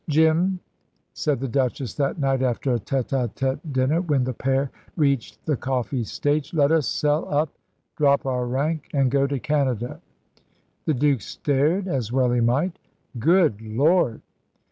"Jim," 0.09 0.59
said 1.13 1.39
the 1.39 1.47
Duchess 1.47 1.93
that 1.93 2.17
night, 2.17 2.41
after 2.41 2.73
a 2.73 2.79
tête 2.79 3.09
à 3.15 3.31
tête 3.35 3.59
dinner, 3.71 4.01
when 4.01 4.23
the 4.23 4.33
pair 4.33 4.71
reached 4.97 5.45
the 5.45 5.55
coffee 5.55 6.03
stage, 6.03 6.55
"let 6.55 6.71
us 6.71 6.87
sell 6.87 7.31
up, 7.31 7.53
drop 7.97 8.25
our 8.25 8.47
rank, 8.47 8.89
and 8.95 9.11
go 9.11 9.27
to 9.27 9.37
Canada." 9.37 10.01
The 10.85 10.95
Duke 10.95 11.21
stared, 11.21 11.87
as 11.87 12.11
well 12.11 12.31
he 12.31 12.41
might. 12.41 12.79
"Good 13.19 13.61
Lord!" 13.61 14.23